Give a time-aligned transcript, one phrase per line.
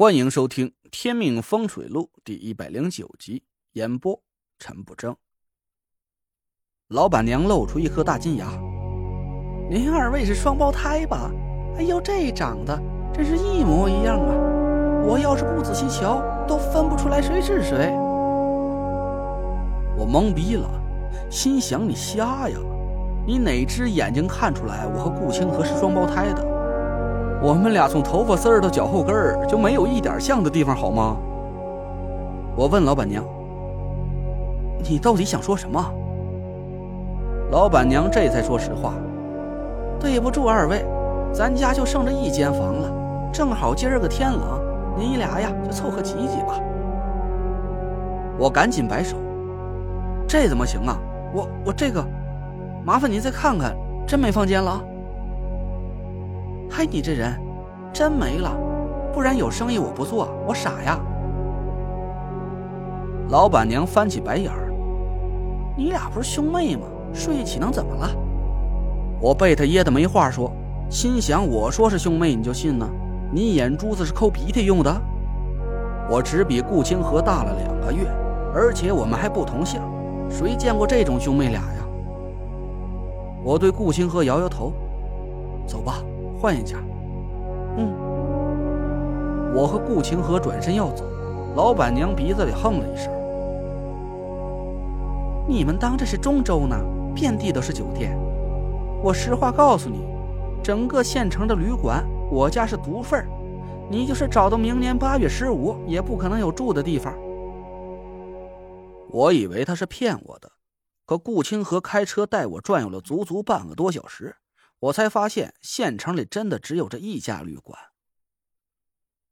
[0.00, 3.42] 欢迎收听《天命风水录》第一百零九集，
[3.72, 4.18] 演播
[4.58, 5.14] 陈不争。
[6.88, 8.46] 老板娘露出一颗大金牙
[9.68, 11.30] ：“您二位是双胞胎吧？
[11.76, 12.82] 哎呦，这长得
[13.12, 15.04] 真是一模一样啊！
[15.06, 17.90] 我要是不仔细瞧，都分不出来谁是谁。”
[19.98, 20.66] 我懵逼了，
[21.30, 22.58] 心想：“你瞎呀？
[23.26, 26.42] 你哪只眼睛看出来我和顾清河是双胞胎的？”
[27.42, 31.16] 我们俩从头发丝儿到脚后跟儿就没有一点像的地方，好吗？
[32.54, 33.24] 我问老板娘
[34.86, 35.82] ：“你到底想说什么？”
[37.50, 38.92] 老板娘这才说实话
[39.98, 40.84] ：“对不住二位，
[41.32, 42.92] 咱家就剩这一间房了，
[43.32, 44.60] 正好今儿个天冷，
[44.98, 46.60] 你俩呀就凑合挤挤吧。”
[48.36, 49.16] 我赶紧摆手
[50.28, 50.98] ：“这怎么行啊？
[51.32, 52.04] 我我这个，
[52.84, 53.74] 麻烦您再看看，
[54.06, 54.78] 真没房间了。”
[56.72, 57.36] 嗨，你这人
[57.92, 58.56] 真没了，
[59.12, 61.00] 不然有生意我不做，我傻呀。
[63.28, 64.72] 老板娘翻起白眼儿
[65.76, 66.82] ：“你俩不是兄妹吗？
[67.12, 68.08] 睡一起能怎么了？”
[69.20, 70.52] 我被他噎得没话说，
[70.88, 72.88] 心想：我说是兄妹你就信呢？
[73.32, 75.00] 你眼珠子是抠鼻涕用的？
[76.08, 78.06] 我只比顾清河大了两个月，
[78.54, 79.80] 而且我们还不同姓，
[80.30, 81.84] 谁见过这种兄妹俩呀？
[83.42, 84.72] 我对顾清河摇摇头
[85.66, 85.96] ：“走吧。”
[86.40, 86.78] 换一家，
[87.76, 87.92] 嗯。
[89.54, 91.04] 我和顾清河转身要走，
[91.54, 93.12] 老板娘鼻子里哼了一声
[95.46, 96.76] ：“你们当这是中州呢？
[97.14, 98.16] 遍地都是酒店。
[99.02, 100.06] 我实话告诉你，
[100.62, 103.26] 整个县城的旅馆，我家是独份
[103.90, 107.12] 你就是找到明年八月十五，也不可能有住的地方。”
[109.10, 110.48] 我以为他是骗我的，
[111.04, 114.36] 可顾清河开车带我转悠了足足半个多小时。
[114.80, 117.78] 我才发现县城里真的只有这一家旅馆。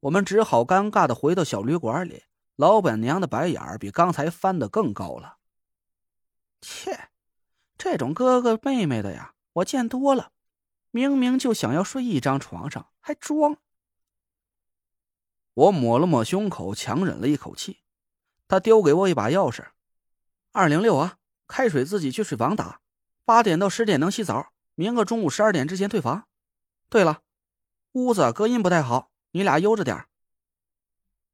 [0.00, 2.24] 我们只好尴尬的回到小旅馆里，
[2.56, 5.38] 老板娘的白眼儿比刚才翻的更高了。
[6.60, 7.10] 切，
[7.76, 10.32] 这种哥哥妹妹的呀，我见多了，
[10.90, 13.58] 明明就想要睡一张床上，还装。
[15.52, 17.82] 我抹了抹胸口，强忍了一口气。
[18.48, 19.66] 他丢给我一把钥匙，
[20.52, 22.80] 二零六啊，开水自己去水房打，
[23.26, 24.53] 八点到十点能洗澡。
[24.74, 26.26] 明个中午十二点之前退房。
[26.88, 27.22] 对了，
[27.92, 30.06] 屋子隔音不太好，你俩悠着点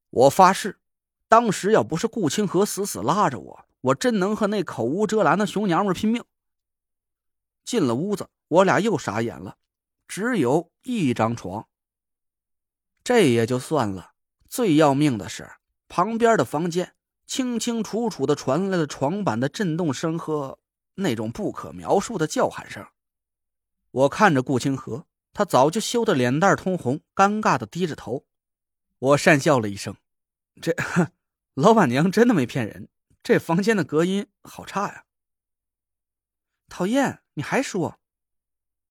[0.09, 0.79] 我发誓，
[1.27, 6.23] 当时要不是顾清河死死拉着我，我真能和那口无遮拦的熊娘们拼命。
[7.63, 9.57] 进了屋子，我俩又傻眼了，
[10.07, 11.67] 只有一张床。
[13.03, 14.11] 这也就算了，
[14.49, 15.49] 最要命的是
[15.87, 16.93] 旁边的房间
[17.25, 20.59] 清清楚楚的传来了床板的震动声和
[20.95, 22.85] 那种不可描述的叫喊声。
[23.91, 28.25] 我看着顾清河，他早就羞得脸蛋通红，尴尬的低着头。
[28.99, 29.95] 我讪笑了一声
[30.61, 30.75] ：“这
[31.53, 32.87] 老板娘真的没骗人，
[33.21, 35.05] 这房间的隔音好差呀。”
[36.69, 37.99] 讨厌，你还说？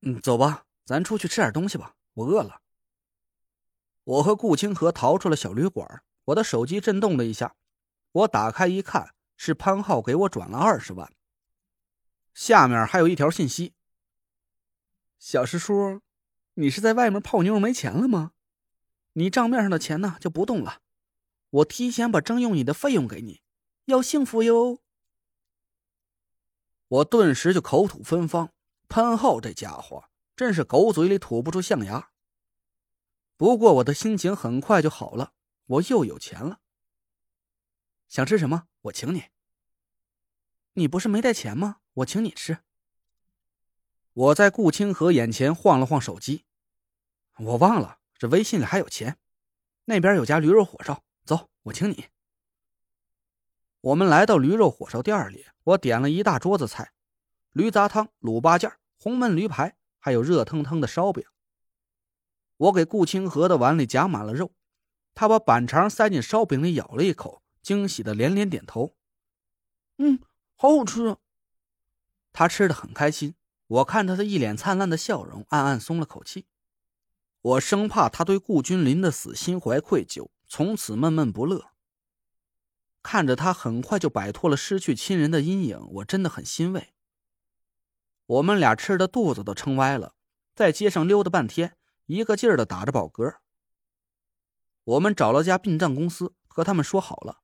[0.02, 2.60] 嗯，走吧，咱出去吃点东西吧，我饿了。
[4.04, 7.54] 我和顾清河逃出了小旅馆，我的手机震动了一下，
[8.12, 11.10] 我打开一看，是潘浩给我转了二十万。
[12.34, 13.72] 下面还有一条信息。
[15.20, 16.00] 小师叔，
[16.54, 18.32] 你是在外面泡妞没钱了吗？
[19.12, 20.80] 你账面上的钱呢就不动了，
[21.50, 23.42] 我提前把征用你的费用给你，
[23.84, 24.78] 要幸福哟。
[26.88, 28.54] 我顿时就口吐芬芳，
[28.88, 32.12] 潘浩这家伙真是狗嘴里吐不出象牙。
[33.36, 35.34] 不过我的心情很快就好了，
[35.66, 36.60] 我又有钱了。
[38.08, 38.68] 想吃什么？
[38.82, 39.24] 我请你。
[40.72, 41.80] 你不是没带钱吗？
[41.92, 42.60] 我请你吃。
[44.12, 46.44] 我在顾清河眼前晃了晃手机，
[47.38, 49.18] 我忘了这微信里还有钱。
[49.84, 52.06] 那边有家驴肉火烧，走，我请你。
[53.80, 56.92] 我们来到驴肉火烧店里，我点了一大桌子菜：
[57.52, 61.24] 驴杂汤、卤八件、红焖驴排，还有热腾腾的烧饼。
[62.56, 64.52] 我给顾清河的碗里夹满了肉，
[65.14, 68.96] 他把板肠塞进烧饼里，咬了一口，惊喜的连连点头
[69.98, 70.20] ：“嗯，
[70.56, 71.16] 好好吃。”
[72.32, 73.34] 他吃的很开心。
[73.70, 76.48] 我看着他一脸灿烂的笑容，暗暗松了口气。
[77.40, 81.70] 我生怕他对顾君临的死心怀愧疚，从此闷闷不乐。
[83.00, 86.92] 看着他很快就摆脱了失去亲人的阴影，我真的很欣慰。
[88.26, 90.16] 我们俩吃的肚子都撑歪了，
[90.56, 91.76] 在街上溜达半天，
[92.06, 93.36] 一个劲儿的打着饱嗝。
[94.82, 97.42] 我们找了家殡葬公司，和他们说好了，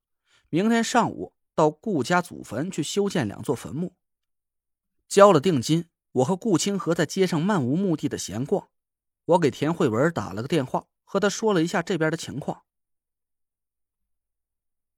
[0.48, 3.94] 明天上午到顾家祖坟去修建两座坟墓，
[5.06, 5.88] 交了定金。
[6.16, 8.70] 我和顾清河在街上漫无目的的闲逛，
[9.26, 12.64] 我给田慧文打了个电话，和他说了一下这边的情况。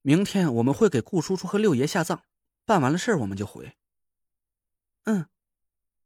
[0.02, 2.22] 明天我们会给顾叔叔和六爷下葬，
[2.64, 3.76] 办完了事儿我们就回。
[5.04, 5.26] 嗯，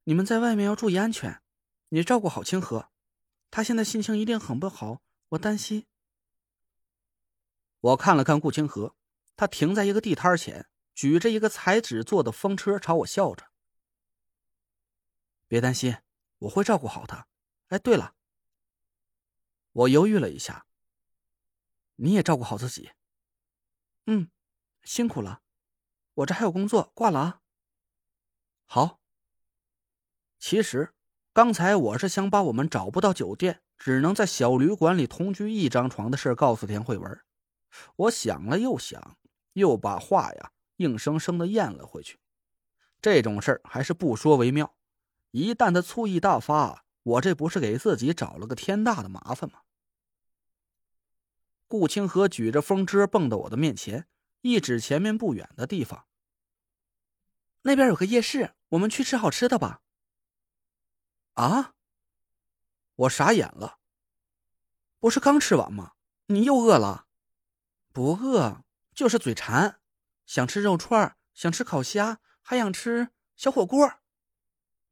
[0.05, 1.43] 你们在外面要注意安全，
[1.91, 2.89] 你照顾好清河，
[3.51, 5.85] 他现在心情一定很不好，我担心。
[7.81, 8.95] 我看了看顾清河，
[9.37, 13.52] 他停在一个地摊前，举着一个彩纸做的风车朝我笑着。
[15.53, 15.99] 别担心，
[16.39, 17.29] 我会照顾好他。
[17.69, 18.15] 哎，对了，
[19.73, 20.65] 我犹豫了一下，
[21.97, 22.93] 你也照顾好自己。
[24.07, 24.31] 嗯，
[24.83, 25.43] 辛苦了，
[26.15, 27.41] 我这还有工作，挂了啊。
[28.65, 28.99] 好。
[30.39, 30.95] 其实
[31.35, 37.21] 刚才我是想把我们找不到酒店，只能在小旅馆里同居一张床的事告诉田慧文。
[37.97, 39.19] 我想了又想，
[39.53, 42.19] 又把话呀硬生生的咽了回去。
[43.03, 44.75] 这种事儿还是不说为妙。
[45.33, 49.61] 一旦他醋意大发，我这不是给自己找了个天大的麻烦吗？
[51.67, 54.07] 顾清河举着风车蹦到我的面前，
[54.43, 56.07] 一指前面不远的地方。
[57.63, 59.81] 那边有个夜市，我们去吃好吃的吧。
[61.33, 61.75] 啊！
[62.95, 63.79] 我傻眼了。
[64.99, 65.93] 不是刚吃完吗？
[66.27, 67.07] 你又饿了？
[67.91, 68.65] 不饿，
[68.95, 69.81] 就是嘴馋，
[70.27, 74.02] 想吃肉串，想吃烤虾，还想吃小火锅。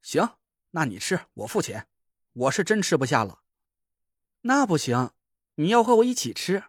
[0.01, 0.37] 行，
[0.71, 1.87] 那你吃，我付钱。
[2.33, 3.41] 我是真吃不下了。
[4.41, 5.11] 那不行，
[5.55, 6.63] 你要和我一起吃。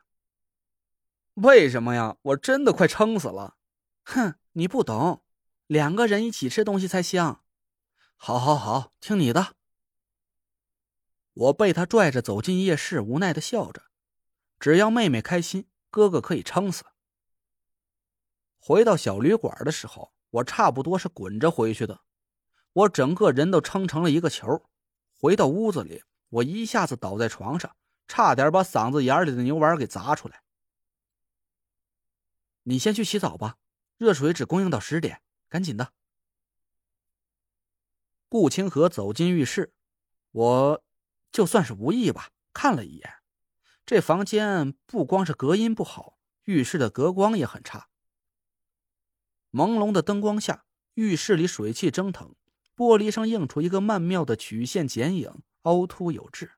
[1.34, 2.16] 为什么呀？
[2.22, 3.56] 我真的快撑死了。
[4.04, 5.22] 哼，你不懂，
[5.66, 7.42] 两个人一起吃东西才香。
[8.16, 9.54] 好，好，好，听你的。
[11.32, 13.84] 我被他拽着走进夜市，无奈的笑着。
[14.60, 16.84] 只要妹妹开心，哥哥可以撑死。
[18.58, 22.00] 回到小旅馆的时候，我差不多是滚着回去的。
[22.72, 24.64] 我整个人都撑成了一个球。
[25.12, 27.76] 回到屋子里，我一下子倒在床上，
[28.08, 30.42] 差点把嗓子眼里的牛丸给砸出来。
[32.64, 33.58] 你先去洗澡吧，
[33.98, 35.92] 热水只供应到十点，赶紧的。
[38.28, 39.74] 顾清河走进浴室，
[40.30, 40.84] 我
[41.30, 43.14] 就算是无意吧，看了一眼，
[43.84, 47.88] 这房间不光是隔音不好，浴室的隔光也很差。
[49.50, 50.64] 朦胧的灯光下，
[50.94, 52.34] 浴室里水汽蒸腾。
[52.76, 56.52] 玻璃上映出一个曼妙的曲线剪影，凹凸有致。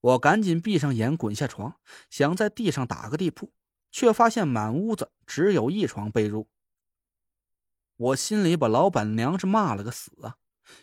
[0.00, 1.78] 我赶紧闭上眼，滚下床，
[2.08, 3.52] 想在地上打个地铺，
[3.90, 6.46] 却发现满屋子只有一床被褥。
[7.96, 10.38] 我心里把老板娘是骂了个死啊！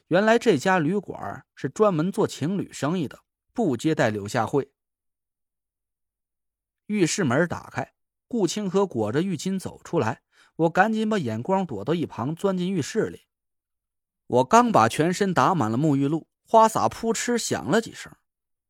[0.09, 3.21] 原来这家旅馆是专门做情侣生意的，
[3.53, 4.71] 不接待柳下惠。
[6.85, 7.95] 浴室门打开，
[8.27, 10.21] 顾清河裹着浴巾走出来，
[10.57, 13.23] 我赶紧把眼光躲到一旁，钻进浴室里。
[14.27, 18.11] 我刚把全身打满了沐浴露，花洒扑哧响了几声，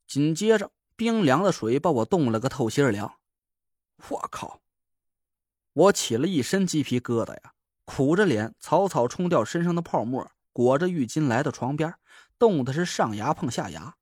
[0.07, 3.19] 紧接着冰凉的水把我冻了个透心凉。
[4.09, 4.61] 我靠！
[5.73, 7.53] 我起了一身鸡皮疙瘩呀，
[7.85, 11.95] 苦着脸草草冲掉身上的泡沫，裹着浴巾来到床边，
[12.37, 13.95] 冻的是上牙碰下牙。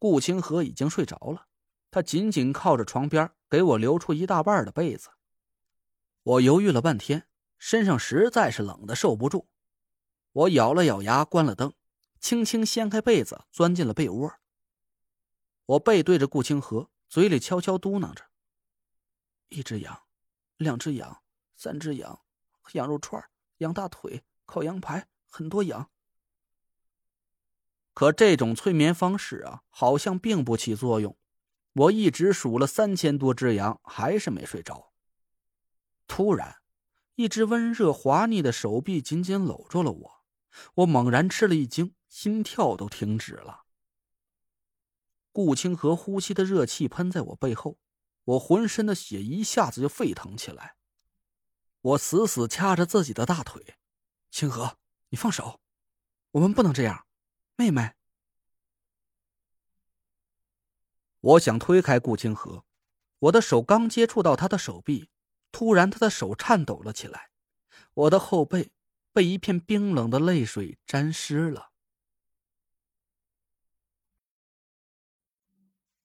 [0.00, 1.46] 顾清河已经睡着了，
[1.90, 5.10] 他紧紧靠着床边，给我留出一大半的被子。
[6.22, 7.28] 我犹豫了半天，
[7.58, 9.48] 身上实在是冷的受不住。
[10.32, 11.72] 我咬了咬牙，关了灯，
[12.20, 14.32] 轻轻掀开被子，钻进了被窝。
[15.66, 18.26] 我背对着顾清河，嘴里悄悄嘟囔着
[19.50, 20.02] ：“一只羊，
[20.56, 21.22] 两只羊，
[21.56, 22.20] 三只羊，
[22.72, 23.24] 羊肉串、
[23.58, 25.90] 羊大腿、烤羊排，很多羊。”
[27.92, 31.16] 可这种催眠方式啊，好像并不起作用。
[31.72, 34.92] 我一直数了三千多只羊，还是没睡着。
[36.06, 36.62] 突然，
[37.16, 40.19] 一只温热滑腻的手臂紧紧搂住了我。
[40.74, 43.64] 我猛然吃了一惊，心跳都停止了。
[45.32, 47.78] 顾清河呼吸的热气喷在我背后，
[48.24, 50.76] 我浑身的血一下子就沸腾起来。
[51.80, 53.78] 我死死掐着自己的大腿，
[54.30, 54.78] 清河，
[55.08, 55.60] 你放手，
[56.32, 57.06] 我们不能这样，
[57.56, 57.92] 妹妹。
[61.20, 62.64] 我想推开顾清河，
[63.18, 65.10] 我的手刚接触到他的手臂，
[65.52, 67.30] 突然他的手颤抖了起来，
[67.94, 68.72] 我的后背。
[69.12, 71.70] 被一片冰冷的泪水沾湿了。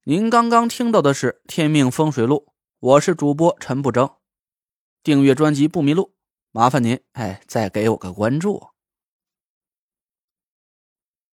[0.03, 2.45] 您刚刚听到的是《天命风水录》，
[2.79, 4.09] 我是主播陈不争。
[5.01, 6.15] 订阅专辑不迷路，
[6.51, 8.74] 麻烦您哎，再给我个关注。